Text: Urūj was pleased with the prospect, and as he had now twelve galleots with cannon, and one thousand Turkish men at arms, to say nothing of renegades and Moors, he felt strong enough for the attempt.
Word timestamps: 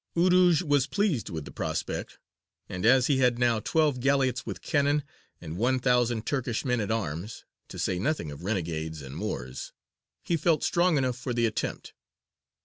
Urūj 0.17 0.63
was 0.63 0.87
pleased 0.87 1.29
with 1.29 1.45
the 1.45 1.51
prospect, 1.51 2.17
and 2.67 2.87
as 2.87 3.05
he 3.05 3.19
had 3.19 3.37
now 3.37 3.59
twelve 3.59 3.99
galleots 3.99 4.47
with 4.47 4.63
cannon, 4.63 5.03
and 5.39 5.57
one 5.59 5.77
thousand 5.77 6.25
Turkish 6.25 6.65
men 6.65 6.81
at 6.81 6.89
arms, 6.89 7.45
to 7.67 7.77
say 7.77 7.99
nothing 7.99 8.31
of 8.31 8.43
renegades 8.43 9.03
and 9.03 9.15
Moors, 9.15 9.73
he 10.23 10.35
felt 10.37 10.63
strong 10.63 10.97
enough 10.97 11.19
for 11.19 11.35
the 11.35 11.45
attempt. 11.45 11.93